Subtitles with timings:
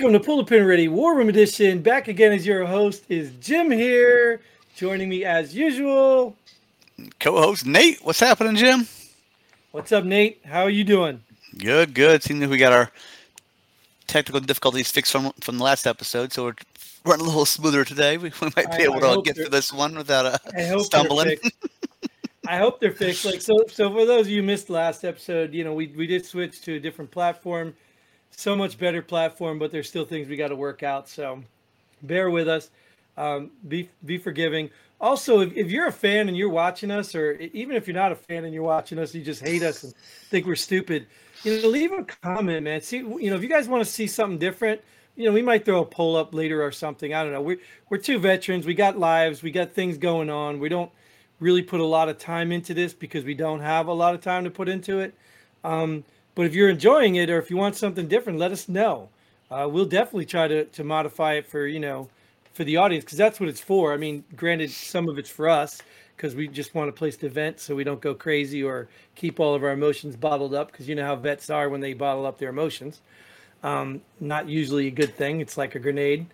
[0.00, 1.82] Welcome to Pull the Pin Ready War Room Edition.
[1.82, 4.40] Back again as your host is Jim here.
[4.74, 6.34] Joining me as usual.
[7.18, 8.88] Co-host Nate, what's happening, Jim?
[9.72, 10.40] What's up, Nate?
[10.42, 11.22] How are you doing?
[11.58, 12.22] Good, good.
[12.22, 12.90] Seems like we got our
[14.06, 16.54] technical difficulties fixed from from the last episode, so we're
[17.04, 18.16] running a little smoother today.
[18.22, 20.78] We, we might be I- able I to get through this one without I uh,
[20.78, 21.36] stumbling.
[22.48, 23.26] I hope they're fixed.
[23.26, 26.06] Like so, so for those of you who missed last episode, you know, we we
[26.06, 27.74] did switch to a different platform,
[28.30, 31.08] so much better platform, but there's still things we got to work out.
[31.08, 31.42] So,
[32.02, 32.70] bear with us.
[33.16, 34.70] Um, be be forgiving.
[35.00, 38.12] Also, if, if you're a fan and you're watching us, or even if you're not
[38.12, 39.94] a fan and you're watching us, you just hate us and
[40.28, 41.06] think we're stupid,
[41.42, 42.80] you know, leave a comment, man.
[42.82, 44.80] See, you know, if you guys want to see something different,
[45.16, 47.14] you know, we might throw a poll up later or something.
[47.14, 47.42] I don't know.
[47.42, 47.58] We're
[47.88, 48.66] we're two veterans.
[48.66, 49.42] We got lives.
[49.42, 50.60] We got things going on.
[50.60, 50.90] We don't
[51.40, 54.20] really put a lot of time into this because we don't have a lot of
[54.20, 55.14] time to put into it.
[55.64, 56.04] Um,
[56.40, 59.10] but if you're enjoying it or if you want something different, let us know.
[59.50, 62.08] Uh, we'll definitely try to, to modify it for, you know,
[62.54, 63.92] for the audience because that's what it's for.
[63.92, 65.82] I mean, granted, some of it's for us
[66.16, 69.38] because we just want a place to vent so we don't go crazy or keep
[69.38, 72.24] all of our emotions bottled up because you know how vets are when they bottle
[72.24, 73.02] up their emotions.
[73.62, 75.42] Um, not usually a good thing.
[75.42, 76.24] It's like a grenade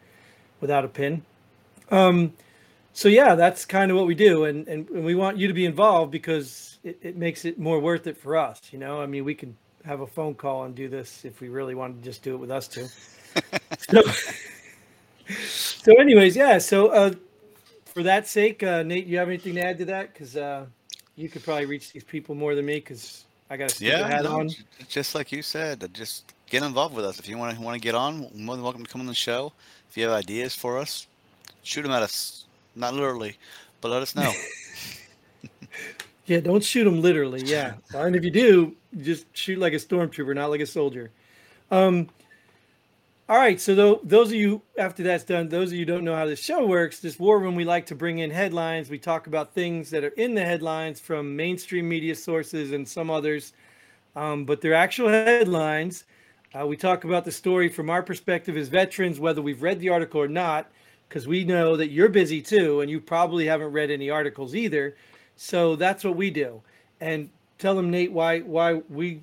[0.60, 1.24] without a pin.
[1.90, 2.32] Um,
[2.92, 5.52] so yeah, that's kind of what we do, and, and and we want you to
[5.52, 8.60] be involved because it, it makes it more worth it for us.
[8.70, 9.56] You know, I mean, we can
[9.86, 12.38] have a phone call and do this if we really wanted to just do it
[12.38, 12.88] with us two.
[13.78, 14.02] so,
[15.28, 16.58] so anyways, yeah.
[16.58, 17.12] So uh,
[17.86, 20.12] for that sake, uh, Nate, you have anything to add to that?
[20.12, 20.66] Because uh,
[21.14, 24.08] you could probably reach these people more than me because I got a stupid Yeah,
[24.08, 24.50] hat no, on.
[24.88, 27.18] just like you said, uh, just get involved with us.
[27.18, 29.14] If you want to want to get on, more than welcome to come on the
[29.14, 29.52] show.
[29.88, 31.06] If you have ideas for us,
[31.62, 32.44] shoot them at us.
[32.74, 33.38] Not literally,
[33.80, 34.32] but let us know.
[36.26, 37.42] Yeah, don't shoot them literally.
[37.44, 41.10] Yeah, and if you do, just shoot like a stormtrooper, not like a soldier.
[41.70, 42.08] Um,
[43.28, 43.60] all right.
[43.60, 46.40] So tho- those of you after that's done, those of you don't know how this
[46.40, 48.88] show works, this war room we like to bring in headlines.
[48.88, 53.10] We talk about things that are in the headlines from mainstream media sources and some
[53.10, 53.52] others,
[54.14, 56.04] um, but they're actual headlines.
[56.54, 59.88] Uh, we talk about the story from our perspective as veterans, whether we've read the
[59.88, 60.70] article or not,
[61.08, 64.96] because we know that you're busy too, and you probably haven't read any articles either.
[65.34, 66.62] So that's what we do.
[67.00, 67.28] And
[67.58, 69.22] tell them, Nate, why why we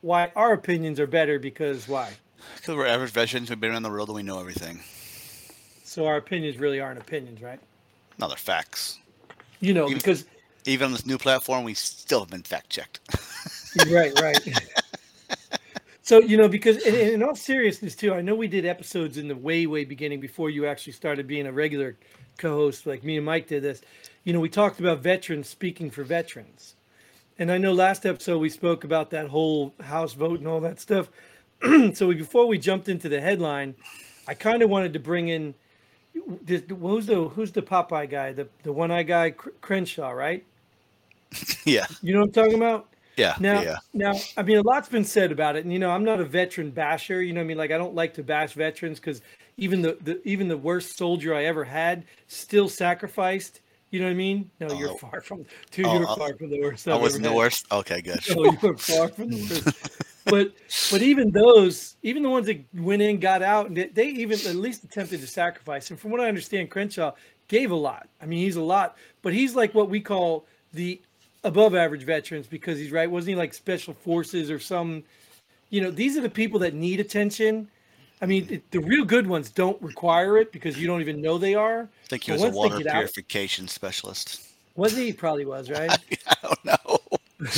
[0.00, 2.12] why our opinions are better because why?
[2.56, 4.80] Because we're average veterans, we've been around the world and we know everything.
[5.84, 7.58] So our opinions really aren't opinions, right?
[8.18, 8.98] No, they're facts.
[9.60, 10.24] You know, Even- because
[10.66, 13.00] Even on this new platform, we still have been fact checked.
[13.90, 14.40] right, right.
[16.02, 19.28] so you know, because in, in all seriousness too, I know we did episodes in
[19.28, 21.96] the way, way beginning before you actually started being a regular
[22.38, 23.82] co-host, like me and Mike did this.
[24.24, 26.74] You know, we talked about veterans speaking for veterans,
[27.40, 30.78] and I know last episode we spoke about that whole House vote and all that
[30.78, 31.08] stuff.
[31.94, 33.74] so we, before we jumped into the headline,
[34.28, 35.54] I kind of wanted to bring in.
[36.42, 38.32] This, who's the who's the Popeye guy?
[38.32, 40.44] The the one eye guy, Crenshaw, right?
[41.64, 42.88] yeah, You know what I'm talking about?
[43.16, 43.76] yeah, Now, yeah.
[43.94, 46.24] now, I mean, a lot's been said about it, and you know, I'm not a
[46.24, 47.22] veteran basher.
[47.22, 49.22] You know, what I mean, like I don't like to bash veterans because
[49.56, 53.60] even the, the even the worst soldier I ever had still sacrificed.
[53.90, 54.50] You know what I mean?
[54.60, 54.96] No, you're Oh.
[54.96, 55.44] far from.
[55.72, 56.86] Dude, Oh, you're oh, far from the worst.
[56.88, 57.66] I wasn't the worst.
[57.72, 58.20] Okay, good.
[58.30, 60.00] No, you were far from the worst.
[60.26, 60.52] but
[60.92, 64.38] but even those, even the ones that went in, got out, and they, they even
[64.46, 65.90] at least attempted to sacrifice.
[65.90, 67.12] And from what I understand, Crenshaw
[67.48, 68.08] gave a lot.
[68.22, 71.00] I mean, he's a lot, but he's like what we call the
[71.42, 73.10] above average veterans because he's right.
[73.10, 75.02] Wasn't he like special forces or some?
[75.70, 77.68] You know, these are the people that need attention.
[78.22, 81.38] I mean, it, the real good ones don't require it because you don't even know
[81.38, 81.82] they are.
[81.82, 84.42] I think he was a water get out- purification specialist.
[84.76, 85.06] Was he?
[85.06, 85.90] He Probably was, right?
[86.26, 86.98] I don't know.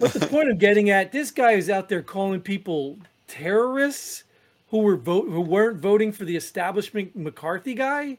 [0.00, 4.22] But the point I'm getting at, this guy is out there calling people terrorists
[4.70, 8.18] who were vote who weren't voting for the establishment McCarthy guy.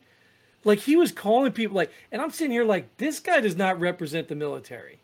[0.65, 3.79] Like he was calling people like, and I'm sitting here like, this guy does not
[3.79, 4.99] represent the military.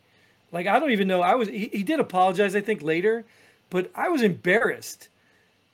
[0.52, 1.22] Like I don't even know.
[1.22, 3.24] I was he, he did apologize, I think later,
[3.70, 5.08] but I was embarrassed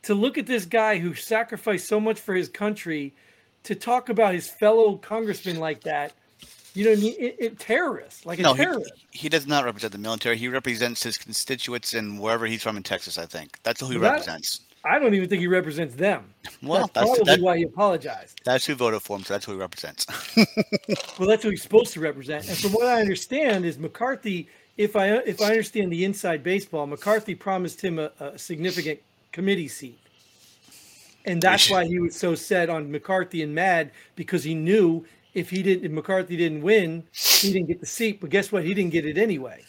[0.04, 3.14] to look at this guy who sacrificed so much for his country
[3.64, 6.14] to talk about his fellow congressman like that.
[6.74, 7.16] You know what I mean?
[7.20, 8.94] It, it terrorist, like a No, he, terrorist.
[9.12, 10.38] he does not represent the military.
[10.38, 13.60] He represents his constituents in wherever he's from in Texas, I think.
[13.64, 14.62] That's who he Well, represents.
[14.84, 16.34] I don't even think he represents them.
[16.64, 18.42] Well, that's, that's, probably that, why he apologized.
[18.46, 20.06] that's who voted for him, so that's who he represents.
[21.20, 22.48] Well, that's who he's supposed to represent.
[22.48, 24.48] And from what I understand, is McCarthy.
[24.78, 29.00] If I if I understand the inside baseball, McCarthy promised him a, a significant
[29.32, 30.00] committee seat,
[31.26, 35.50] and that's why he was so set on McCarthy and mad because he knew if
[35.50, 38.20] he didn't, if McCarthy didn't win, he didn't get the seat.
[38.20, 38.64] But guess what?
[38.64, 39.64] He didn't get it anyway.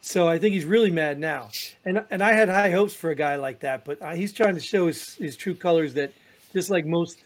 [0.00, 1.50] So I think he's really mad now.
[1.84, 4.60] And and I had high hopes for a guy like that, but he's trying to
[4.60, 6.12] show his, his true colors that
[6.52, 7.24] just like most,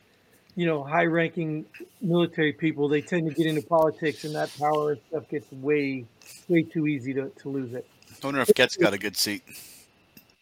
[0.55, 1.67] you know, high ranking
[2.00, 6.05] military people, they tend to get into politics and that power and stuff gets way,
[6.49, 7.87] way too easy to, to lose it.
[8.23, 9.43] I wonder if Gaetz got a good seat.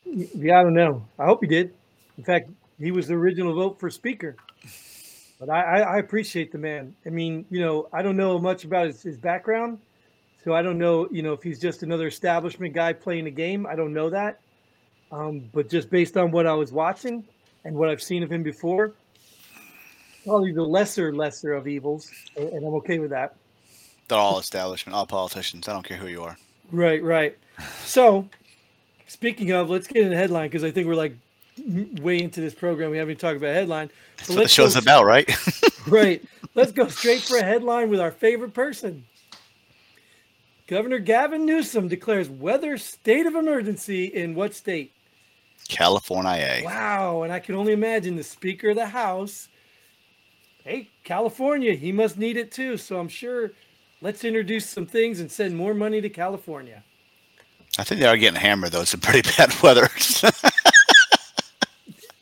[0.07, 1.07] Yeah, I don't know.
[1.19, 1.75] I hope he did.
[2.17, 4.37] In fact, he was the original vote for speaker.
[5.39, 6.95] But I, I, I appreciate the man.
[7.05, 9.79] I mean, you know, I don't know much about his, his background
[10.47, 13.67] so I don't know, you know, if he's just another establishment guy playing a game.
[13.67, 14.39] I don't know that.
[15.11, 17.25] Um, but just based on what I was watching
[17.65, 18.93] and what I've seen of him before,
[20.25, 23.35] probably the lesser lesser of evils, and I'm okay with that.
[24.07, 25.67] They're all establishment, all politicians.
[25.67, 26.39] I don't care who you are.
[26.71, 27.37] Right, right.
[27.83, 28.29] So,
[29.07, 31.17] speaking of, let's get in the headline because I think we're like
[32.01, 32.91] way into this program.
[32.91, 33.89] We haven't even talked about headline.
[33.89, 35.31] So That's what the show's go, about, right?
[35.87, 36.23] right.
[36.55, 39.05] Let's go straight for a headline with our favorite person.
[40.67, 44.93] Governor Gavin Newsom declares weather state of emergency in what state?
[45.69, 46.61] California.
[46.65, 47.23] Wow.
[47.23, 49.49] And I can only imagine the Speaker of the House.
[50.65, 52.77] Hey, California, he must need it too.
[52.77, 53.53] So I'm sure
[54.01, 56.83] let's introduce some things and send more money to California.
[57.79, 58.81] I think they are getting hammered, though.
[58.83, 59.89] It's a pretty bad weather.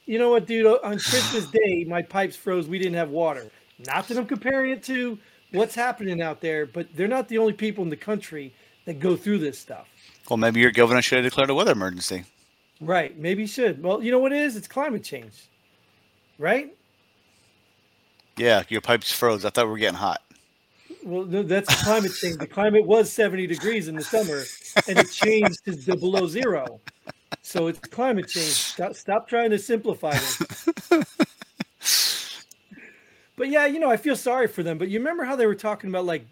[0.06, 0.67] you know what, dude?
[0.83, 2.67] On Christmas Day, my pipes froze.
[2.67, 3.51] We didn't have water.
[3.87, 5.19] Not that I'm comparing it to
[5.53, 8.53] what's happening out there, but they're not the only people in the country
[8.85, 9.89] that go through this stuff.
[10.29, 12.25] Well, maybe your governor should have declared a weather emergency.
[12.81, 13.17] Right.
[13.19, 13.83] Maybe he should.
[13.83, 14.56] Well, you know what it is?
[14.56, 15.49] It's climate change.
[16.39, 16.77] Right?
[18.37, 19.45] Yeah, your pipes froze.
[19.45, 20.21] I thought we were getting hot.
[21.05, 22.39] Well, no, that's climate change.
[22.39, 24.43] The climate was 70 degrees in the summer,
[24.89, 26.81] and it changed to below zero.
[27.43, 28.47] So it's climate change.
[28.47, 31.05] Stop, stop trying to simplify it.
[33.37, 34.79] But yeah, you know, I feel sorry for them.
[34.79, 36.27] But you remember how they were talking about like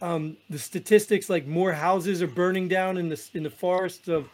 [0.00, 4.28] um, the statistics, like more houses are burning down in the in the forests of.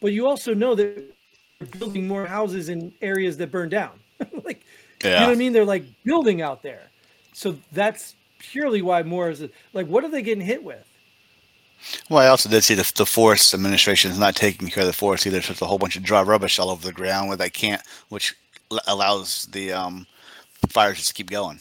[0.00, 1.14] But you also know that
[1.58, 3.98] they're building more houses in areas that burn down.
[4.44, 4.64] like,
[5.02, 5.14] yeah.
[5.14, 5.52] you know what I mean?
[5.52, 6.82] They're like building out there.
[7.32, 10.86] So that's purely why more is it like, what are they getting hit with?
[12.10, 14.92] Well, I also did see the, the forest administration is not taking care of the
[14.92, 15.40] forest either.
[15.40, 17.82] So there's a whole bunch of dry rubbish all over the ground where they can't,
[18.08, 18.36] which
[18.86, 20.06] allows the um,
[20.68, 21.60] fires just to keep going.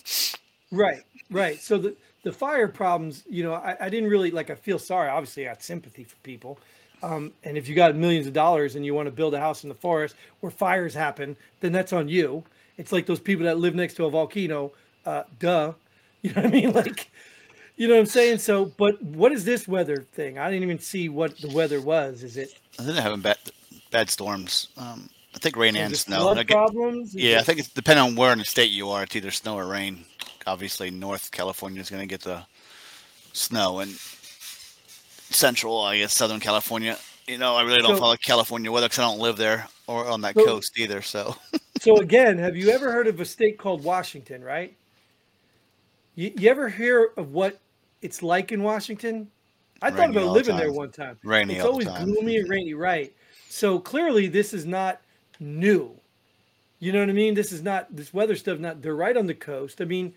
[0.71, 1.59] Right, right.
[1.61, 4.49] So the the fire problems, you know, I, I didn't really like.
[4.49, 5.09] I feel sorry.
[5.09, 6.59] Obviously, I got sympathy for people.
[7.03, 9.63] Um, and if you got millions of dollars and you want to build a house
[9.63, 12.43] in the forest where fires happen, then that's on you.
[12.77, 14.71] It's like those people that live next to a volcano.
[15.05, 15.73] Uh, duh.
[16.23, 16.71] You know what I mean?
[16.73, 17.11] Like,
[17.75, 18.39] you know what I'm saying?
[18.39, 20.39] So, but what is this weather thing?
[20.39, 22.23] I didn't even see what the weather was.
[22.23, 22.57] Is it?
[22.79, 23.37] I think they're having bad,
[23.91, 24.69] bad storms.
[24.77, 26.33] Um, I think rain and snow.
[26.33, 27.13] Flood problems?
[27.13, 29.03] Yeah, I think it's depending on where in the state you are.
[29.03, 30.03] It's either snow or rain.
[30.47, 32.41] Obviously, North California is going to get the
[33.33, 33.91] snow, and
[35.29, 36.97] Central, I guess, Southern California.
[37.27, 40.07] You know, I really don't so, follow California weather because I don't live there or
[40.07, 41.03] on that so, coast either.
[41.03, 41.35] So,
[41.79, 44.43] so again, have you ever heard of a state called Washington?
[44.43, 44.75] Right?
[46.17, 47.59] You, you ever hear of what
[48.01, 49.29] it's like in Washington?
[49.83, 51.19] I rainy thought about living the there one time.
[51.23, 51.57] Rainy.
[51.57, 53.13] It's always gloomy and rainy, right?
[53.49, 54.99] So clearly, this is not
[55.39, 55.91] new.
[56.79, 57.35] You know what I mean?
[57.35, 58.57] This is not this weather stuff.
[58.57, 59.79] Not they're right on the coast.
[59.79, 60.11] I mean,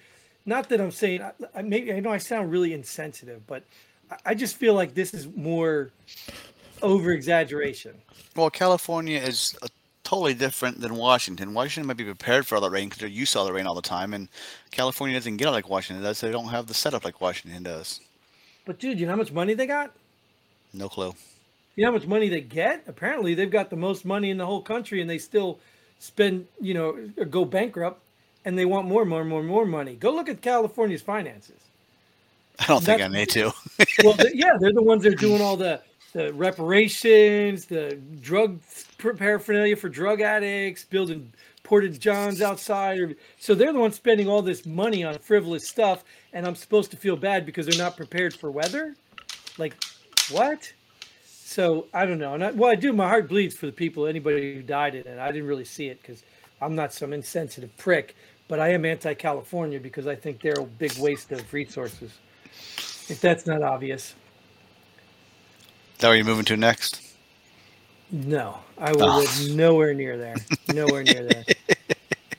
[0.47, 1.23] not that I'm saying.
[1.55, 3.63] I, maybe I know I sound really insensitive, but
[4.11, 5.91] I, I just feel like this is more
[6.81, 7.95] over exaggeration.
[8.35, 9.55] Well, California is
[10.11, 11.55] totally different than Washington.
[11.55, 13.65] Washington might be prepared for all that rain because they're used to all the rain
[13.65, 14.29] all the time, and
[14.73, 16.21] California doesn't get it like Washington does.
[16.21, 18.01] They don't have the setup like Washington does.
[18.67, 19.93] But dude, you know how much money they got?
[20.73, 21.15] No clue.
[21.77, 22.83] You know how much money they get?
[22.89, 25.61] Apparently, they've got the most money in the whole country, and they still
[26.01, 28.03] spend, you know, go bankrupt,
[28.45, 29.95] and they want more, more, more, more money.
[29.95, 31.61] Go look at California's finances.
[32.59, 33.53] I don't think That's, I need to.
[34.03, 38.61] well, yeah, they're the ones that are doing all the the reparations, the drug
[38.99, 43.17] paraphernalia for drug addicts, building porta johns outside.
[43.39, 46.97] So they're the ones spending all this money on frivolous stuff, and I'm supposed to
[46.97, 48.97] feel bad because they're not prepared for weather.
[49.59, 49.75] Like,
[50.31, 50.73] what?
[51.25, 52.35] So I don't know.
[52.35, 52.93] And I, well, I do.
[52.93, 55.19] My heart bleeds for the people, anybody who died in it.
[55.19, 56.23] I didn't really see it because
[56.61, 58.15] I'm not some insensitive prick,
[58.49, 62.13] but I am anti-California because I think they're a big waste of resources.
[63.09, 64.15] If that's not obvious.
[66.01, 67.03] That where you're moving to next?
[68.11, 69.19] No, I will oh.
[69.19, 70.37] live nowhere near there.
[70.73, 71.45] Nowhere near there.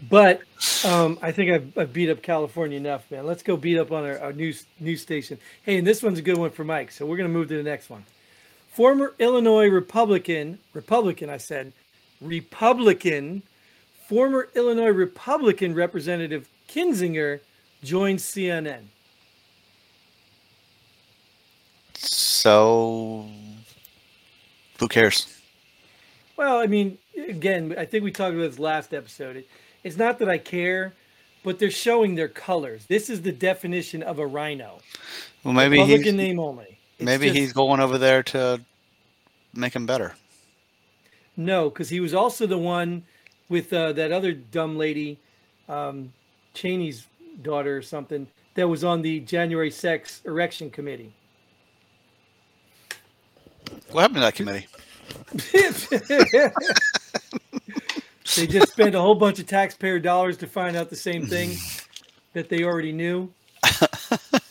[0.09, 0.41] But
[0.83, 3.25] um, I think I've, I've, beat up California enough, man.
[3.27, 5.37] Let's go beat up on our, our news news station.
[5.61, 6.91] Hey, and this one's a good one for Mike.
[6.91, 8.03] So we're gonna move to the next one.
[8.73, 11.71] Former Illinois Republican, Republican, I said,
[12.19, 13.43] Republican,
[14.07, 17.41] former Illinois Republican Representative Kinzinger
[17.83, 18.85] joined CNN.
[21.93, 23.29] So
[24.81, 25.27] Who cares?
[26.35, 29.35] Well, I mean, again, I think we talked about this last episode.
[29.35, 29.47] It,
[29.83, 30.93] it's not that I care,
[31.43, 32.87] but they're showing their colors.
[32.87, 34.79] This is the definition of a RINO.
[35.43, 36.79] Well, maybe Republican he's name only.
[36.97, 38.61] It's maybe just- he's going over there to
[39.53, 40.15] make him better.
[41.37, 43.03] No, because he was also the one
[43.49, 45.19] with uh, that other dumb lady,
[45.69, 46.11] um,
[46.55, 47.05] Cheney's
[47.43, 51.13] daughter or something, that was on the January 6th erection committee.
[53.91, 54.67] What happened to that committee?
[58.35, 61.57] they just spent a whole bunch of taxpayer dollars to find out the same thing
[62.33, 63.31] that they already knew.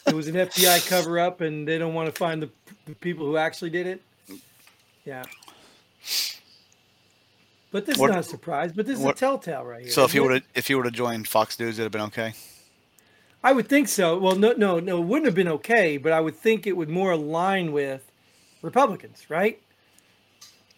[0.07, 2.51] It was an FBI cover up, and they don't want to find the,
[2.87, 4.03] the people who actually did it.
[5.05, 5.25] Yeah.
[7.71, 9.91] But this What- is not a surprise, but this is a telltale right here.
[9.91, 10.21] So if it?
[10.21, 12.35] would if you would have joined Fox News, it'd have been okay.
[13.43, 14.19] I would think so.
[14.19, 16.91] Well, no, no, no, it wouldn't have been okay, but I would think it would
[16.91, 18.10] more align with
[18.63, 19.61] Republicans, right?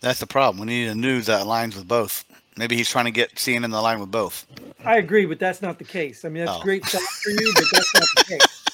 [0.00, 0.60] That's the problem.
[0.60, 2.24] We need a news that aligns with both.
[2.56, 4.46] Maybe he's trying to get CNN to align with both.
[4.84, 6.24] I agree, but that's not the case.
[6.24, 6.62] I mean, that's Oh.
[6.62, 8.64] great thought for you, but that's not the case.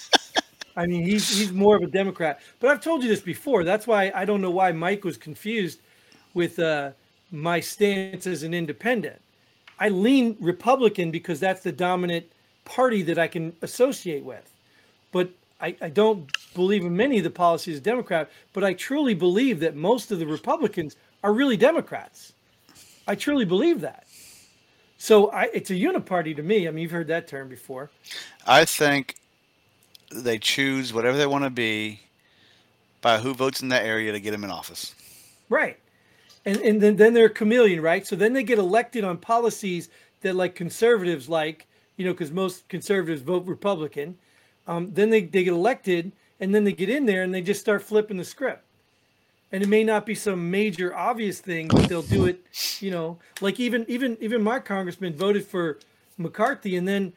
[0.76, 2.40] I mean, he's he's more of a Democrat.
[2.60, 3.64] But I've told you this before.
[3.64, 5.80] That's why I don't know why Mike was confused
[6.34, 6.92] with uh,
[7.30, 9.20] my stance as an independent.
[9.80, 12.26] I lean Republican because that's the dominant
[12.64, 14.50] party that I can associate with.
[15.12, 19.14] But I, I don't believe in many of the policies of Democrat, but I truly
[19.14, 22.32] believe that most of the Republicans are really Democrats.
[23.06, 24.06] I truly believe that.
[24.98, 26.68] So I, it's a uniparty to me.
[26.68, 27.90] I mean, you've heard that term before.
[28.46, 29.16] I think
[30.10, 32.00] they choose whatever they want to be
[33.00, 34.94] by who votes in that area to get them in office.
[35.48, 35.78] Right.
[36.44, 38.06] And and then, then they're a chameleon, right?
[38.06, 39.88] So then they get elected on policies
[40.22, 44.16] that like conservatives like, you know, because most conservatives vote Republican.
[44.68, 47.60] Um, then they, they get elected and then they get in there and they just
[47.60, 48.64] start flipping the script.
[49.50, 52.44] And it may not be some major obvious thing, but they'll do it,
[52.80, 55.78] you know, like even even even my congressman voted for
[56.18, 57.14] McCarthy and then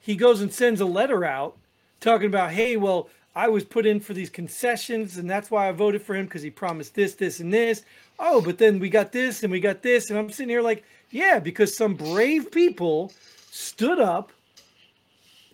[0.00, 1.56] he goes and sends a letter out
[2.00, 5.72] talking about, hey, well, I was put in for these concessions, and that's why I
[5.72, 7.84] voted for him because he promised this, this, and this.
[8.18, 10.84] Oh, but then we got this and we got this, and I'm sitting here like,
[11.10, 13.12] yeah, because some brave people
[13.50, 14.32] stood up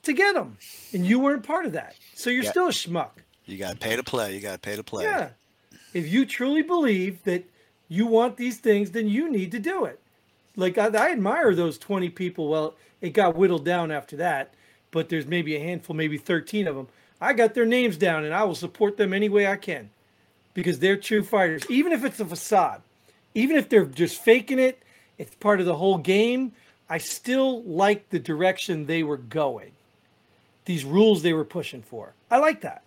[0.07, 0.57] to get them,
[0.93, 2.51] and you weren't part of that, so you're Yeah.
[2.51, 3.11] still a schmuck.
[3.45, 4.35] You got to pay to play.
[4.35, 5.05] You got to pay to play.
[5.05, 5.31] Yeah.
[5.95, 7.45] If you truly believe that
[7.89, 10.01] you want these things, then you need to do it.
[10.57, 12.49] Like I, I admire those 20 people.
[12.49, 14.53] Well, it got whittled down after that,
[14.91, 16.89] but there's maybe a handful, maybe 13 of them.
[17.21, 19.91] I got their names down and I will support them any way I can
[20.55, 21.63] because they're true fighters.
[21.71, 22.83] Even if it's a facade,
[23.35, 24.83] even if they're just faking it,
[25.19, 26.53] it's part of the whole game.
[26.89, 29.73] I still like the direction they were going,
[30.67, 32.13] these rules they were pushing for.
[32.31, 32.83] I like that.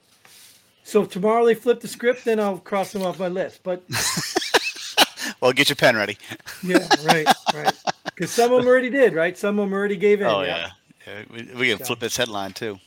[0.83, 3.61] So if tomorrow they flip the script, then I'll cross them off my list.
[3.63, 3.83] But
[5.41, 6.17] Well, get your pen ready.
[6.63, 7.73] yeah, right, right.
[8.05, 9.37] Because some of them already did, right?
[9.37, 10.27] Some of them already gave in.
[10.27, 10.71] Oh yeah.
[11.07, 12.79] yeah we, we can So- flip this headline too.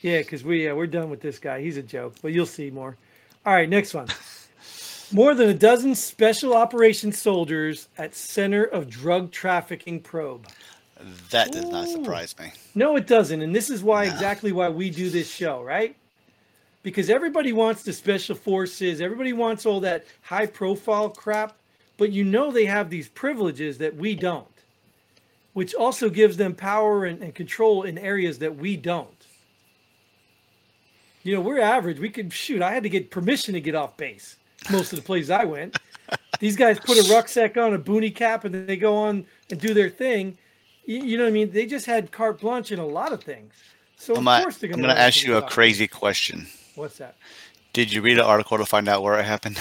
[0.00, 1.60] Yeah, because we yeah, we're done with this guy.
[1.60, 2.96] He's a joke, but you'll see more.
[3.44, 4.06] All right, next one.
[5.10, 10.46] More than a dozen special operations soldiers at center of drug trafficking probe.
[11.30, 12.52] That does not surprise me.
[12.74, 15.96] No, it doesn't, and this is why exactly why we do this show, right?
[16.82, 21.56] Because everybody wants the special forces, everybody wants all that high profile crap,
[21.96, 24.46] but you know they have these privileges that we don't,
[25.52, 29.26] which also gives them power and, and control in areas that we don't.
[31.22, 31.98] You know, we're average.
[31.98, 32.62] We could shoot.
[32.62, 34.36] I had to get permission to get off base
[34.70, 35.76] most of the places I went.
[36.40, 39.60] These guys put a rucksack on, a boonie cap, and then they go on and
[39.60, 40.38] do their thing.
[40.88, 41.50] You, you know what I mean?
[41.50, 43.52] They just had carte blanche in a lot of things.
[43.98, 46.46] So of I'm, gonna- course they're I'm going to ask you a crazy question.
[46.76, 47.16] What's that?
[47.74, 49.58] Did you read an article to find out where it happened?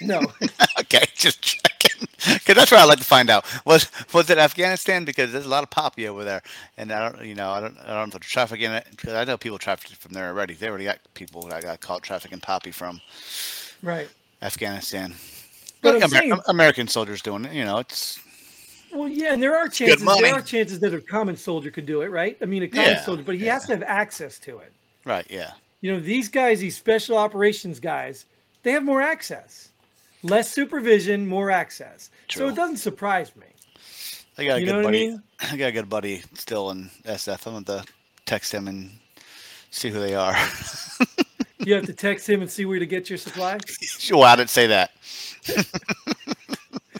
[0.00, 0.20] No,
[0.80, 2.08] okay, just checking.
[2.26, 3.44] Because that's what I like to find out.
[3.64, 5.04] Was was it Afghanistan?
[5.04, 6.42] Because there's a lot of poppy over there,
[6.76, 8.86] and I don't, you know, I don't, I don't know if they're trafficking it.
[8.90, 10.54] Because I know people trafficked from there already.
[10.54, 13.00] They already got people that got caught trafficking poppy from
[13.82, 14.08] right.
[14.42, 15.14] Afghanistan.
[15.80, 17.52] But I'm Amer- saying- American soldiers doing it.
[17.52, 18.18] You know, it's
[18.94, 20.04] Well, yeah, and there are chances.
[20.06, 22.36] There are chances that a common soldier could do it, right?
[22.40, 24.72] I mean, a common Yeah, soldier, but he has to have access to it.
[25.04, 25.26] right.
[25.28, 25.52] Yeah.
[25.80, 28.24] You know, these guys, these special operations guys,
[28.62, 29.68] they have more access,
[30.22, 32.10] less supervision, more access.
[32.30, 33.46] So it doesn't surprise me.
[34.38, 35.08] I got a You good what I buddy.
[35.08, 35.22] mean?
[35.40, 37.46] I got a good buddy still in SF.
[37.46, 37.84] I'm going to
[38.24, 38.90] text him and
[39.70, 40.34] see who they are.
[41.58, 43.58] You have to text him and see where to get your supply.
[44.10, 44.92] well, I didn't say that.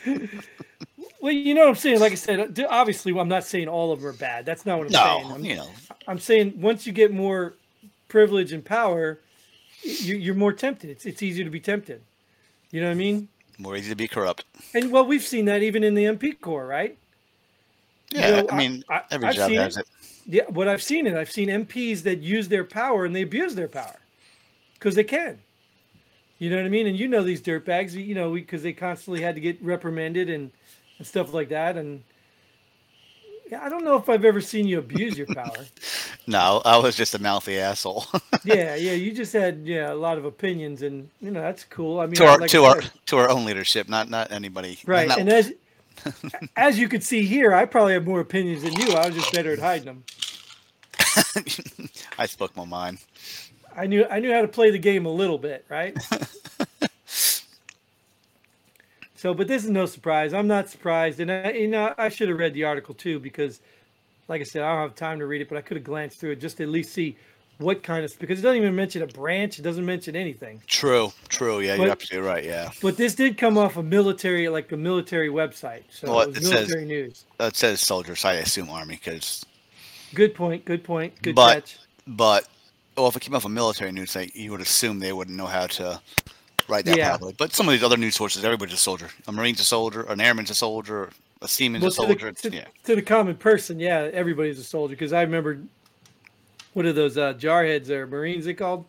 [1.24, 2.00] Well, you know what I'm saying.
[2.00, 4.44] Like I said, uh, obviously, I'm not saying all of them are bad.
[4.44, 5.28] That's not what I'm saying.
[5.28, 5.70] No, I'm, you know,
[6.06, 7.54] I'm saying once you get more
[8.08, 9.20] privilege and power,
[9.80, 10.90] you, you're more tempted.
[10.90, 12.02] It's it's easier to be tempted.
[12.72, 13.28] You know what I mean?
[13.56, 14.44] More easy to be corrupt.
[14.74, 16.98] And well, we've seen that even in the MP Corps, right?
[18.10, 19.80] Yeah, you know, I mean, I, every I've job has it.
[19.80, 19.86] it.
[20.26, 21.16] Yeah, but I've seen it.
[21.16, 23.98] I've seen MPs that use their power and they abuse their power
[24.74, 25.38] because they can.
[26.38, 26.86] You know what I mean?
[26.86, 30.50] And you know these dirtbags, you know, because they constantly had to get reprimanded and,
[30.98, 31.76] and stuff like that.
[31.76, 32.02] And
[33.50, 35.66] yeah, I don't know if I've ever seen you abuse your power.
[36.26, 38.06] no, I was just a mouthy asshole.
[38.44, 42.00] yeah, yeah, you just had yeah a lot of opinions, and you know that's cool.
[42.00, 44.78] I mean, to our like to our to our own leadership, not not anybody.
[44.86, 45.52] Right, not, and as
[46.56, 48.94] as you can see here, I probably have more opinions than you.
[48.94, 50.04] I was just better at hiding them.
[52.18, 52.98] I spoke my mind.
[53.76, 55.96] I knew I knew how to play the game a little bit, right?
[59.24, 60.34] So, but this is no surprise.
[60.34, 63.62] I'm not surprised, and I, you know I should have read the article too because,
[64.28, 66.20] like I said, I don't have time to read it, but I could have glanced
[66.20, 67.16] through it just to at least see
[67.56, 69.58] what kind of because it doesn't even mention a branch.
[69.58, 70.60] It doesn't mention anything.
[70.66, 71.60] True, true.
[71.60, 72.44] Yeah, but, you're absolutely right.
[72.44, 72.70] Yeah.
[72.82, 75.84] But this did come off a military, like a military website.
[75.88, 77.24] So well, it, it military says, news.
[77.40, 78.26] It says soldiers.
[78.26, 79.46] I assume army because.
[80.12, 80.66] Good point.
[80.66, 81.14] Good point.
[81.22, 81.78] Good but, catch.
[82.06, 82.46] But
[82.94, 85.46] well, if it came off a military news site, you would assume they wouldn't know
[85.46, 85.98] how to
[86.68, 87.10] write that yeah.
[87.10, 87.34] properly.
[87.36, 89.08] But some of these other news sources, everybody's a soldier.
[89.26, 91.10] A marine's a soldier, an airman's a soldier,
[91.42, 92.32] a seaman's well, a soldier.
[92.32, 92.64] To the, to, yeah.
[92.84, 94.92] to the common person, yeah, everybody's a soldier.
[94.92, 95.60] Because I remember,
[96.72, 98.86] what are those uh, jarheads or marines they called?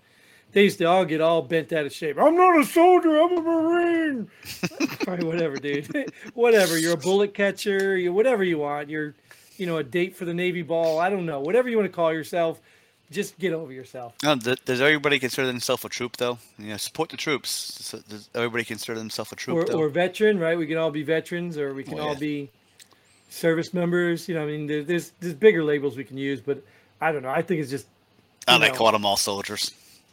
[0.52, 2.18] They used to all get all bent out of shape.
[2.18, 3.20] I'm not a soldier.
[3.20, 4.32] I'm a marine.
[5.08, 6.14] right, whatever, dude.
[6.34, 6.80] whatever.
[6.80, 7.98] You're a bullet catcher.
[7.98, 8.90] You whatever you want.
[8.90, 9.16] You're,
[9.58, 10.98] you know, a date for the Navy ball.
[10.98, 11.42] I don't know.
[11.42, 12.62] Whatever you want to call yourself
[13.12, 14.16] just get over yourself.
[14.24, 16.40] No, does everybody consider themselves a troop though?
[16.58, 17.92] Yeah, support the troops.
[18.08, 19.70] Does everybody consider themselves a troop?
[19.70, 20.58] Or, or, veteran, right?
[20.58, 22.50] We can all be veterans, or we can oh, all be
[23.30, 24.28] service members.
[24.28, 26.64] You know, I mean, there's there's bigger labels we can use, but
[27.00, 27.30] I don't know.
[27.30, 27.88] I think it's just.
[28.48, 29.72] I like call them all soldiers.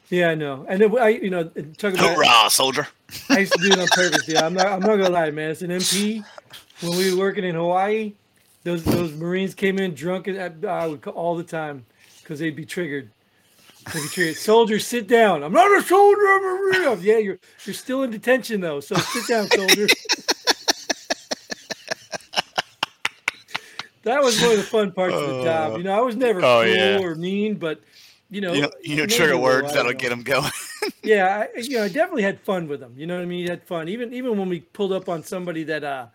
[0.09, 2.87] Yeah, I know, and then I, you know, talk about hoorah, soldier.
[3.31, 4.29] I used to do it on purpose.
[4.29, 4.67] Yeah, I'm not.
[4.67, 5.51] I'm not gonna lie, man.
[5.51, 6.23] It's an MP.
[6.81, 8.13] When we were working in Hawaii,
[8.65, 11.87] those those Marines came in drunk at, uh, all the time
[12.23, 13.11] because they'd be triggered.
[13.93, 14.37] They'd be triggered.
[14.37, 15.43] Soldier, sit down.
[15.43, 16.27] I'm not a soldier.
[16.27, 16.99] I'm a real.
[16.99, 18.81] Yeah, you're you're still in detention though.
[18.81, 19.87] So sit down, soldier.
[24.05, 25.77] that was one of the fun parts of the job.
[25.79, 27.01] You know, I was never oh, cruel yeah.
[27.01, 27.81] or mean, but
[28.31, 30.51] you know, you know, you know trigger words that'll get them going.
[31.03, 32.95] yeah, I, you know, I definitely had fun with them.
[32.97, 33.41] You know what I mean?
[33.41, 36.07] You had fun, even even when we pulled up on somebody that, uh,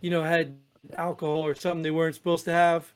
[0.00, 0.56] you know, had
[0.96, 2.92] alcohol or something they weren't supposed to have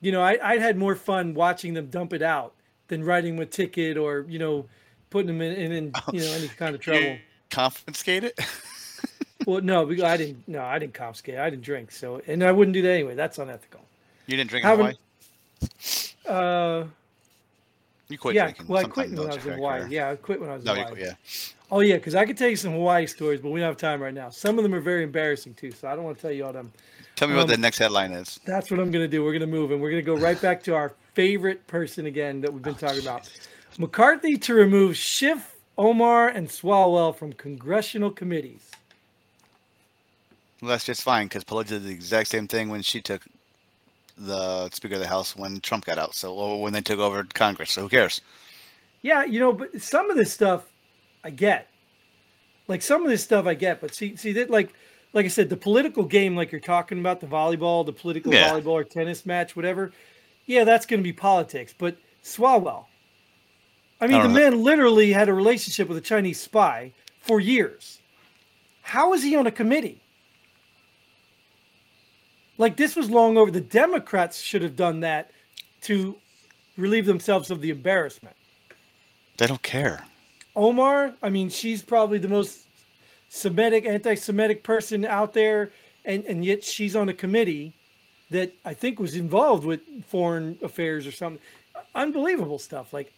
[0.00, 2.52] you know, I, I'd had more fun watching them dump it out
[2.88, 4.66] than writing them a ticket or, you know,
[5.10, 7.16] putting them in, in, in you know, any kind of trouble.
[7.50, 8.38] confiscate it?
[9.46, 10.46] well, no, because I didn't.
[10.46, 11.38] No, I didn't confiscate.
[11.38, 11.90] I didn't drink.
[11.92, 13.14] So, and I wouldn't do that anyway.
[13.14, 13.80] That's unethical.
[14.26, 14.94] You didn't drink in Hawaii?
[16.26, 16.84] Uh,
[18.08, 18.66] you quit yeah, drinking.
[18.68, 19.82] Well, I quit when I was in Hawaii.
[19.82, 19.88] Or...
[19.88, 20.92] Yeah, I quit when I was no, in Hawaii.
[20.94, 21.14] Quit, yeah.
[21.70, 24.00] Oh yeah, because I could tell you some Hawaii stories, but we don't have time
[24.00, 24.30] right now.
[24.30, 26.52] Some of them are very embarrassing too, so I don't want to tell you all
[26.52, 26.72] them.
[27.16, 28.38] Tell me um, what the next headline is.
[28.44, 29.24] That's what I'm going to do.
[29.24, 32.06] We're going to move and we're going to go right back to our favorite person
[32.06, 33.28] again that we've been talking about.
[33.78, 38.70] McCarthy to remove Schiff, Omar, and Swalwell from congressional committees.
[40.60, 43.22] Well, that's just fine because Pelosi did the exact same thing when she took
[44.18, 46.14] the Speaker of the House when Trump got out.
[46.14, 47.72] So, or when they took over Congress.
[47.72, 48.20] So, who cares?
[49.02, 50.64] Yeah, you know, but some of this stuff
[51.24, 51.68] I get.
[52.68, 54.72] Like some of this stuff I get, but see, see that like
[55.16, 58.50] like I said, the political game, like you're talking about, the volleyball, the political yeah.
[58.50, 59.90] volleyball or tennis match, whatever.
[60.44, 61.74] Yeah, that's going to be politics.
[61.76, 62.84] But Swalwell,
[63.98, 64.34] I mean, I the know.
[64.34, 67.98] man literally had a relationship with a Chinese spy for years.
[68.82, 70.02] How is he on a committee?
[72.58, 73.50] Like this was long over.
[73.50, 75.30] The Democrats should have done that
[75.82, 76.14] to
[76.76, 78.36] relieve themselves of the embarrassment.
[79.38, 80.04] They don't care.
[80.54, 82.65] Omar, I mean, she's probably the most
[83.28, 85.72] Semitic, anti-Semitic person out there,
[86.04, 87.74] and and yet she's on a committee
[88.30, 91.40] that I think was involved with foreign affairs or something.
[91.94, 92.92] Unbelievable stuff.
[92.92, 93.12] Like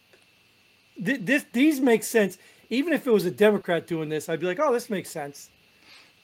[1.04, 2.38] th- this, these make sense.
[2.70, 5.50] Even if it was a Democrat doing this, I'd be like, oh, this makes sense.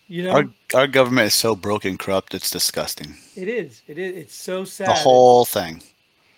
[0.06, 0.44] You know, our,
[0.74, 2.34] our government is so broken, corrupt.
[2.34, 3.14] It's disgusting.
[3.36, 3.80] It is.
[3.86, 4.16] It is.
[4.16, 4.88] It's so sad.
[4.88, 5.82] The whole thing.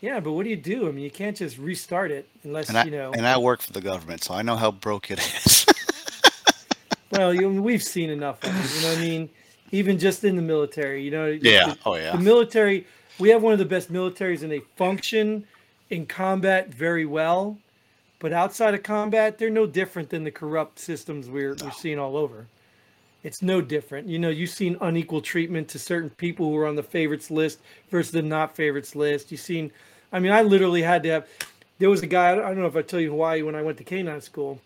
[0.01, 0.89] Yeah, but what do you do?
[0.89, 3.11] I mean, you can't just restart it unless I, you know.
[3.13, 5.66] And I work for the government, so I know how broke it is.
[7.11, 8.77] Well, you, we've seen enough of it.
[8.77, 9.29] You know what I mean?
[9.73, 11.27] Even just in the military, you know.
[11.27, 11.67] Yeah.
[11.67, 12.13] The, oh yeah.
[12.13, 12.87] The military.
[13.19, 15.45] We have one of the best militaries, and they function
[15.91, 17.59] in combat very well.
[18.19, 21.67] But outside of combat, they're no different than the corrupt systems we're, no.
[21.67, 22.47] we're seeing all over.
[23.23, 24.07] It's no different.
[24.09, 27.61] You know, you've seen unequal treatment to certain people who are on the favorites list
[27.91, 29.31] versus the not favorites list.
[29.31, 29.71] You've seen,
[30.13, 31.29] I mean, I literally had to have.
[31.79, 32.33] There was a guy.
[32.33, 34.61] I don't know if I tell you Hawaii when I went to canine school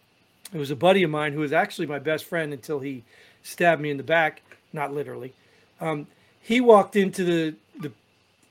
[0.53, 3.05] it was a buddy of mine who was actually my best friend until he
[3.43, 5.33] stabbed me in the back, not literally.
[5.81, 6.07] Um,
[6.41, 7.93] he walked into the, the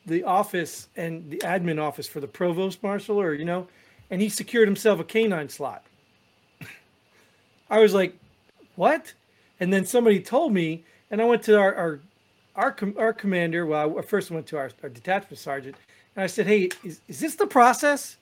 [0.05, 3.67] the office and the admin office for the provost marshal, or you know,
[4.09, 5.83] and he secured himself a canine slot.
[7.69, 8.15] I was like,
[8.75, 9.13] "What?"
[9.59, 11.99] And then somebody told me, and I went to our our
[12.55, 13.65] our, com- our commander.
[13.65, 15.75] Well, I first went to our, our detachment sergeant,
[16.15, 18.17] and I said, "Hey, is, is this the process?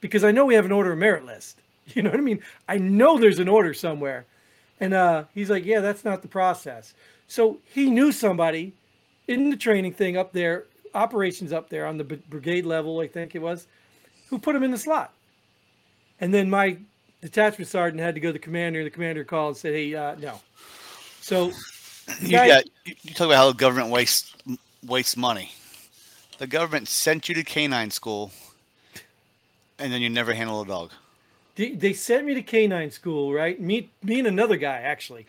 [0.00, 1.61] Because I know we have an order of merit list.
[1.94, 2.40] You know what I mean?
[2.68, 4.24] I know there's an order somewhere."
[4.78, 6.94] And uh, he's like, "Yeah, that's not the process."
[7.26, 8.72] So he knew somebody
[9.26, 13.34] in the training thing up there, operations up there on the brigade level, I think
[13.34, 13.66] it was,
[14.28, 15.12] who put him in the slot.
[16.20, 16.76] And then my
[17.20, 19.94] detachment sergeant had to go to the commander, and the commander called and said, "Hey,
[19.94, 20.40] uh, no."
[21.20, 21.52] So
[22.20, 24.34] you, guy, got, you talk about how the government wastes
[24.86, 25.52] wastes money.
[26.38, 28.32] The government sent you to canine school,
[29.78, 30.92] and then you never handle a dog.
[31.54, 33.60] They, sent me to canine school, right?
[33.60, 35.26] Me, me and another guy actually.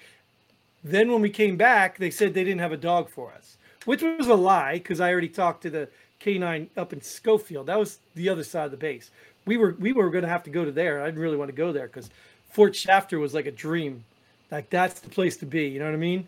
[0.83, 4.01] Then when we came back, they said they didn't have a dog for us, which
[4.01, 7.67] was a lie because I already talked to the canine up in Schofield.
[7.67, 9.11] That was the other side of the base.
[9.45, 11.01] We were we were going to have to go to there.
[11.01, 12.09] I didn't really want to go there because
[12.51, 14.03] Fort Shafter was like a dream.
[14.51, 15.67] Like that's the place to be.
[15.67, 16.27] You know what I mean?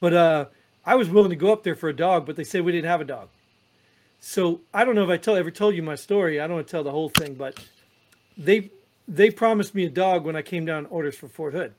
[0.00, 0.44] But uh,
[0.84, 2.88] I was willing to go up there for a dog, but they said we didn't
[2.88, 3.28] have a dog.
[4.20, 6.40] So I don't know if I tell ever told you my story.
[6.40, 7.62] I don't want to tell the whole thing, but
[8.38, 8.70] they
[9.08, 11.74] they promised me a dog when I came down orders for Fort Hood.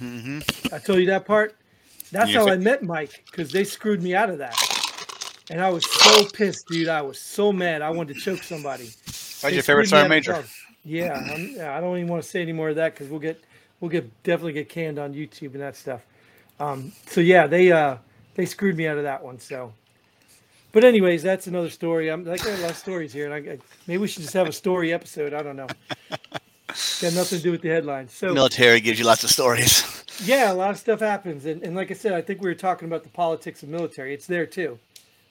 [0.00, 0.74] Mm-hmm.
[0.74, 1.56] I told you that part.
[2.10, 4.56] That's how I met Mike because they screwed me out of that,
[5.50, 6.88] and I was so pissed, dude.
[6.88, 7.82] I was so mad.
[7.82, 8.84] I wanted to choke somebody.
[8.84, 10.44] What's your favorite sergeant major?
[10.84, 13.42] Yeah, I'm, I don't even want to say any more of that because we'll get
[13.80, 16.02] we'll get definitely get canned on YouTube and that stuff.
[16.60, 17.96] Um, so yeah, they uh,
[18.34, 19.38] they screwed me out of that one.
[19.38, 19.72] So,
[20.72, 22.10] but anyways, that's another story.
[22.10, 24.34] I'm like I got a lot of stories here, and I maybe we should just
[24.34, 25.32] have a story episode.
[25.34, 25.66] I don't know.
[27.00, 28.12] Got nothing to do with the headlines.
[28.12, 30.04] So military gives you lots of stories.
[30.24, 32.54] Yeah, a lot of stuff happens, and, and like I said, I think we were
[32.54, 34.14] talking about the politics of military.
[34.14, 34.78] It's there too.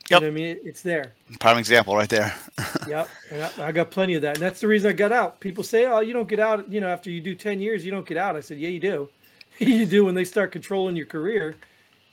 [0.10, 0.22] Yep.
[0.22, 1.14] You know I mean, it's there.
[1.40, 2.36] Prime example right there.
[2.88, 3.10] yep.
[3.32, 4.36] And I, I, got plenty of that.
[4.36, 5.40] And that's the reason I got out.
[5.40, 7.92] People say, oh, you don't get out, you know, after you do 10 years, you
[7.92, 8.36] don't get out.
[8.36, 9.10] I said, yeah, you do.
[9.60, 11.56] you do when they start controlling your career.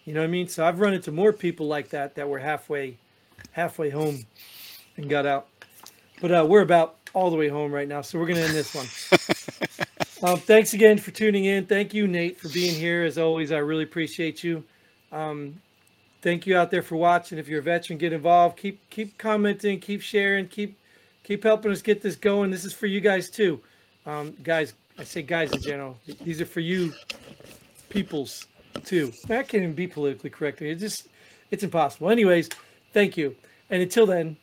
[0.05, 0.47] You know what I mean?
[0.47, 2.97] So I've run into more people like that that were halfway,
[3.53, 4.25] halfway home,
[4.97, 5.49] and got out.
[6.21, 8.75] But uh, we're about all the way home right now, so we're gonna end this
[8.75, 8.87] one.
[10.23, 11.67] um, thanks again for tuning in.
[11.67, 13.05] Thank you, Nate, for being here.
[13.05, 14.65] As always, I really appreciate you.
[15.13, 15.61] Um,
[16.23, 17.39] thank you out there for watching.
[17.39, 18.57] If you're a veteran, get involved.
[18.57, 19.81] Keep keep commenting.
[19.81, 20.49] Keep sharing.
[20.49, 20.79] Keep
[21.25, 22.51] keep helping us get this going.
[22.51, 23.61] This is for you guys too,
[24.07, 24.75] um, guys.
[24.99, 25.99] I say guys in general.
[26.23, 26.93] These are for you,
[27.89, 28.47] peoples
[28.85, 29.13] too.
[29.29, 30.61] That can't even be politically correct.
[30.63, 31.09] It's just
[31.51, 32.11] it's impossible.
[32.11, 32.51] Anyways,
[32.93, 33.35] thank you.
[33.71, 34.37] And until then,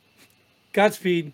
[0.73, 1.33] Godspeed.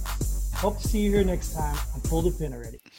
[0.61, 2.81] Hope to see you here next time on Pull the Pin Already.